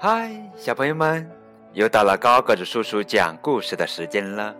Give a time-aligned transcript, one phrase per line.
[0.00, 1.28] 嗨，小朋友们，
[1.72, 4.54] 又到了高个子叔叔讲故事的时间了。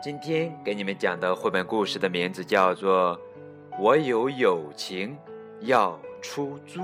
[0.00, 3.18] 今天给你们讲的绘本故事的名字叫做
[3.80, 5.18] 《我有友情
[5.62, 6.80] 要出租》。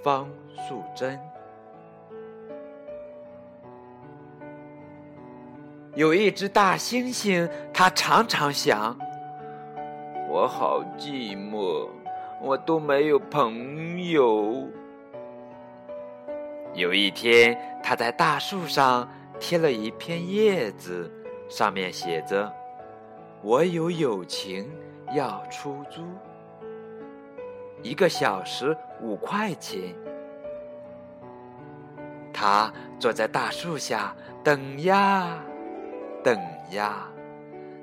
[0.00, 0.28] 方
[0.68, 1.18] 素珍。
[5.96, 8.96] 有一只大猩猩，它常常想：
[10.28, 11.88] 我好寂寞。
[12.40, 14.68] 我都没有朋友。
[16.74, 19.08] 有一天，他在大树上
[19.40, 21.10] 贴了一片叶子，
[21.48, 22.52] 上面写着
[23.42, 24.70] ：“我有友情
[25.14, 26.02] 要出租，
[27.82, 29.92] 一个小时五块钱。”
[32.32, 35.42] 他坐在大树下等呀
[36.22, 36.38] 等
[36.70, 37.08] 呀，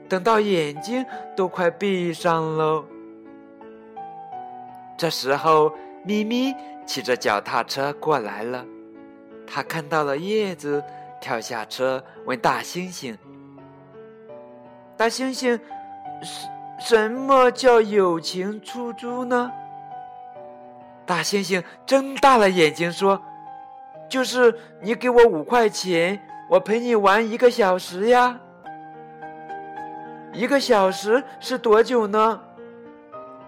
[0.08, 2.86] 等到眼睛都快闭上了。
[4.98, 5.72] 这时候，
[6.04, 8.66] 咪咪骑着脚踏车过来了。
[9.46, 10.84] 他看到了叶子，
[11.20, 13.16] 跳下车，问大猩猩
[14.96, 15.60] ：“大猩猩，
[16.24, 16.48] 什
[16.80, 19.52] 什么叫友情出租呢？”
[21.06, 23.22] 大猩猩睁大了眼睛说
[24.10, 28.40] ：“就是你给我五块钱，我陪你玩一个小时呀。
[30.34, 32.42] 一个小时是多久呢？”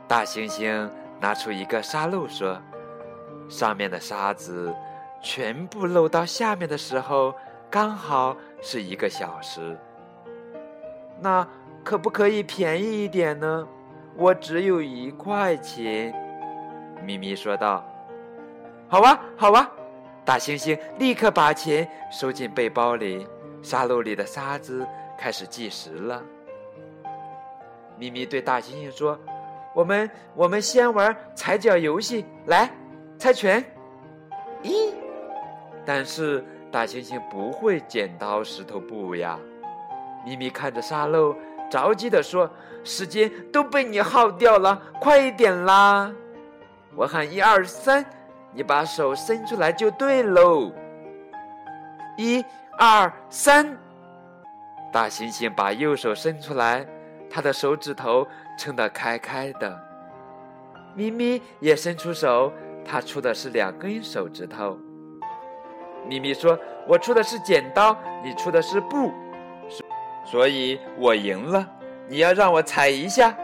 [0.08, 0.90] 大猩猩。
[1.20, 2.62] 拿出一个沙漏，说
[3.50, 4.74] ：“上面的沙子
[5.22, 7.34] 全部漏到下面的时候，
[7.70, 9.76] 刚好是一个小时。
[11.20, 11.48] 那
[11.84, 13.68] 可不可以便宜一点呢？
[14.16, 16.14] 我只有一块钱。”
[17.04, 17.84] 咪咪说道。
[18.88, 19.72] “好啊，好啊！”
[20.24, 23.26] 大猩猩立刻把钱收进背包里，
[23.64, 24.86] 沙漏里的沙子
[25.18, 26.22] 开始计时了。
[27.98, 29.18] 咪咪对大猩猩说。
[29.78, 32.68] 我们我们先玩踩脚游戏，来，
[33.20, 33.64] 猜拳。
[34.64, 34.92] 一，
[35.86, 39.38] 但是大猩猩不会剪刀石头布呀。
[40.26, 41.36] 咪咪看着沙漏，
[41.70, 42.50] 着急的说
[42.84, 46.12] ：“时间都被你耗掉了，快一点啦！”
[46.98, 48.04] 我喊一二三，
[48.54, 50.72] 你把手伸出来就对喽。
[52.18, 52.44] 一
[52.80, 53.78] 二三，
[54.92, 56.84] 大猩猩把右手伸出来，
[57.30, 58.28] 他的手指头。
[58.58, 59.80] 撑得开开的，
[60.96, 62.52] 咪咪也伸出手，
[62.84, 64.78] 他出的是两根手指头。
[66.08, 66.58] 咪咪说
[66.88, 69.12] ：“我出的是剪刀，你出的是布，
[70.26, 71.68] 所以我赢了。
[72.08, 73.36] 你要让我踩一下。”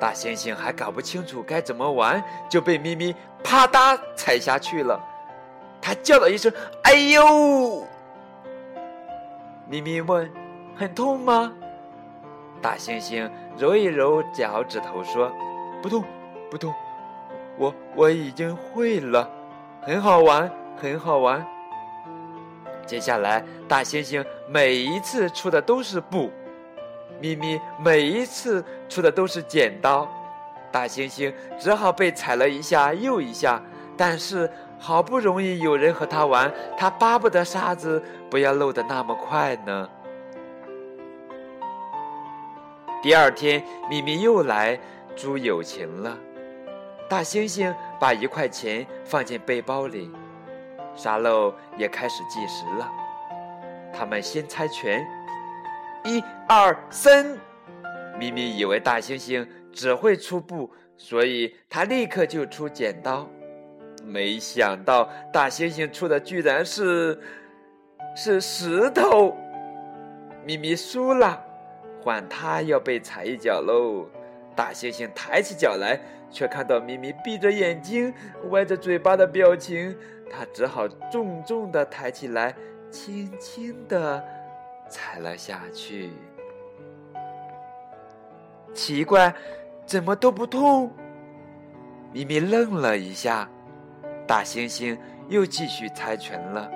[0.00, 3.14] 大猩猩还搞不清楚该怎么玩，就被咪咪
[3.44, 4.98] 啪嗒踩下去了。
[5.80, 6.50] 他叫了一声
[6.84, 7.86] ：“哎呦！”
[9.68, 10.30] 咪咪问
[10.74, 11.52] ：“很痛吗？”
[12.60, 15.32] 大猩猩揉一揉脚趾头，说
[15.82, 16.04] ：“不痛，
[16.50, 16.74] 不痛，
[17.56, 19.28] 我我已经会了，
[19.82, 21.46] 很好玩，很好玩。”
[22.84, 26.30] 接下来，大猩猩每一次出的都是布，
[27.20, 30.08] 咪咪每一次出的都是剪刀，
[30.72, 33.60] 大猩猩只好被踩了一下又一下。
[33.96, 34.48] 但是
[34.78, 39.88] 好不容易有人和他玩，他巴不得沙子不要漏的那么快呢。
[43.00, 44.78] 第二天，咪咪又来
[45.14, 46.18] 租友情了。
[47.08, 50.10] 大猩猩把一块钱放进背包里，
[50.96, 52.90] 沙漏也开始计时了。
[53.92, 55.06] 他们先猜拳，
[56.04, 57.38] 一二三。
[58.18, 63.28] 咪咪以为大猩猩只会出布，所以他立刻就出剪刀。
[64.04, 67.20] 没想到大猩猩出的居然是
[68.16, 69.36] 是石头，
[70.44, 71.44] 咪咪输了。
[72.00, 74.06] 换他要被踩一脚喽！
[74.54, 76.00] 大猩猩抬起脚来，
[76.30, 78.12] 却看到咪咪闭着眼睛、
[78.50, 79.96] 歪着嘴巴的表情，
[80.30, 82.54] 他只好重重的抬起来，
[82.90, 84.24] 轻轻的
[84.88, 86.10] 踩了下去。
[88.74, 89.32] 奇怪，
[89.86, 90.90] 怎么都不痛？
[92.12, 93.48] 咪咪愣了一下，
[94.26, 94.98] 大猩猩
[95.28, 96.70] 又继续猜拳了。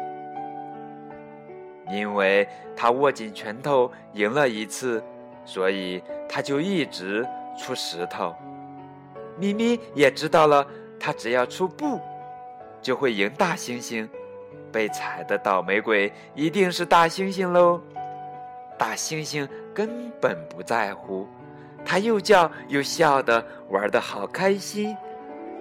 [1.90, 5.02] 因为他握紧拳头，赢了一次。
[5.44, 7.26] 所以他就一直
[7.58, 8.34] 出石头。
[9.38, 10.66] 咪咪也知道了，
[11.00, 12.00] 他只要出布，
[12.80, 14.08] 就会赢大猩猩。
[14.70, 17.80] 被踩的倒霉鬼一定是大猩猩喽。
[18.78, 21.26] 大猩猩根本不在乎，
[21.84, 24.96] 他又叫又笑的玩的好开心。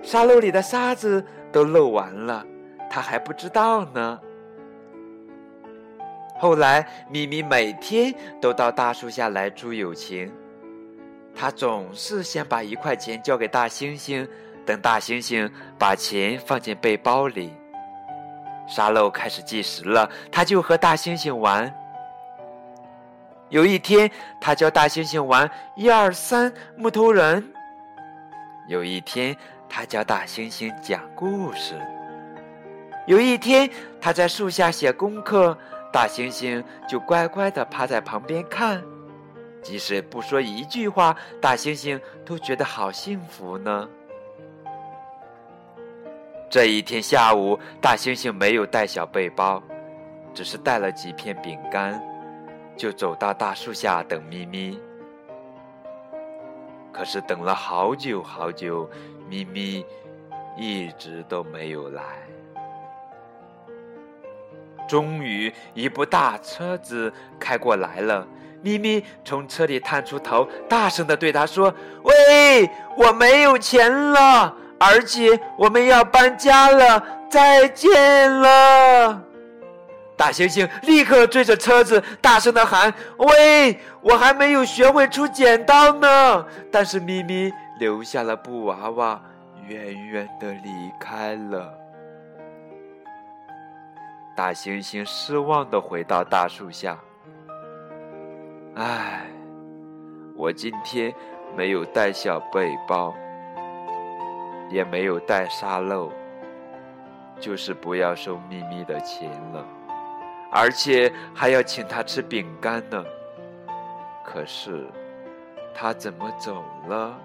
[0.01, 2.45] 沙漏里的沙子都漏完了，
[2.89, 4.19] 他还不知道呢。
[6.41, 8.11] 后来，咪咪每天
[8.41, 10.33] 都到大树下来住友情。
[11.35, 14.27] 他总是先把一块钱交给大猩猩，
[14.65, 15.47] 等大猩猩
[15.77, 17.53] 把钱放进背包里，
[18.67, 21.71] 沙漏开始计时了，他就和大猩猩玩。
[23.49, 24.09] 有一天，
[24.39, 27.53] 他教大猩猩玩一二三木头人。
[28.67, 29.37] 有一天，
[29.69, 31.79] 他教大猩猩讲故事。
[33.05, 33.69] 有一天，
[34.01, 35.55] 他在树下写功课，
[35.91, 38.81] 大猩猩就乖乖地趴在旁边看，
[39.61, 43.89] 即使不说一句话，大猩猩都觉得好幸福呢。
[46.49, 49.61] 这一天下午，大猩猩没有带小背包，
[50.33, 52.01] 只是带了几片饼干。
[52.77, 54.79] 就走到大树下等咪咪，
[56.91, 58.89] 可是等了好久好久，
[59.29, 59.85] 咪咪
[60.57, 62.01] 一直都没有来。
[64.91, 68.27] 终于，一部大车子开过来了，
[68.61, 71.73] 咪咪从车里探出头，大声的对他说
[72.03, 77.89] ：“喂，我没有钱了，而且我们要搬家了，再见
[78.29, 79.23] 了。”
[80.17, 87.49] 大猩猩立刻追着车子，大声的喊：“喂，我还没有学会出剪刀呢！”但是咪咪
[87.79, 89.21] 留下了布娃娃，
[89.69, 91.80] 远远的离开了。
[94.35, 96.97] 大猩猩失望的回到大树下。
[98.75, 99.25] 唉，
[100.35, 101.13] 我今天
[101.55, 103.13] 没有带小背包，
[104.69, 106.09] 也没有带沙漏，
[107.39, 109.65] 就是不要收咪咪的钱了。
[110.49, 113.03] 而且还要请他吃饼干呢。
[114.25, 114.87] 可是，
[115.73, 117.17] 他怎么走了？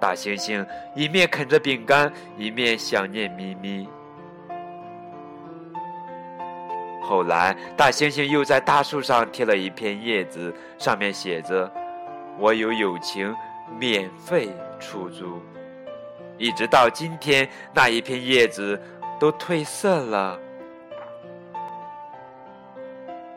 [0.00, 0.64] 大猩猩
[0.94, 3.88] 一面啃着饼干，一面想念咪咪。
[7.08, 11.72] 后来，大猩猩又在大树上贴了一片叶子，上面写着
[12.38, 13.34] ：“我有友情，
[13.78, 15.40] 免费出租。”
[16.36, 18.78] 一直到今天，那一片叶子
[19.18, 20.38] 都褪色了。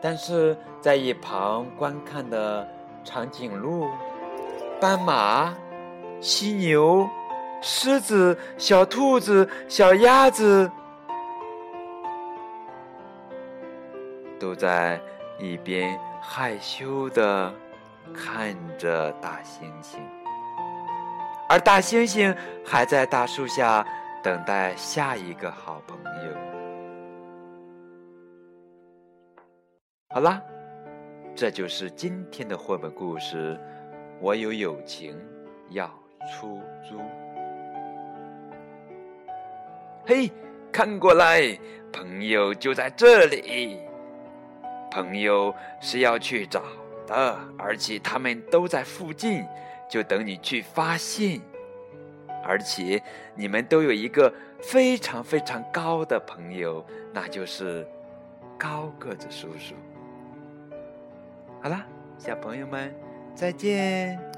[0.02, 2.68] 但是在一旁观看的
[3.02, 3.88] 长颈鹿、
[4.78, 5.54] 斑马、
[6.20, 7.08] 犀牛、
[7.62, 10.70] 狮子、小兔子、小鸭子，
[14.42, 15.00] 都在
[15.38, 17.54] 一边害羞的
[18.12, 19.98] 看着大猩猩，
[21.48, 22.36] 而大猩猩
[22.66, 23.86] 还在大树下
[24.20, 25.96] 等待下一个好朋
[26.26, 26.36] 友。
[30.10, 30.42] 好啦，
[31.36, 33.56] 这就是今天的绘本故事。
[34.20, 35.16] 我有友情
[35.70, 35.86] 要
[36.32, 37.00] 出租。
[40.04, 40.32] 嘿，
[40.72, 41.56] 看过来，
[41.92, 43.78] 朋友就在这里。
[44.92, 46.62] 朋友是要去找
[47.06, 49.42] 的，而且他们都在附近，
[49.88, 51.40] 就等你去发现。
[52.44, 53.02] 而且
[53.34, 54.30] 你们都有一个
[54.60, 57.86] 非常非常高的朋友，那就是
[58.58, 59.74] 高个子叔叔。
[61.62, 61.86] 好啦，
[62.18, 62.94] 小朋友们，
[63.34, 64.31] 再见。